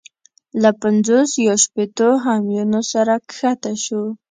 له 0.61 0.69
پنځوس 0.81 1.31
یا 1.47 1.53
شپېتو 1.63 2.09
همیونو 2.25 2.81
سره 2.91 3.13
کښته 3.29 3.71
شو. 3.83 4.03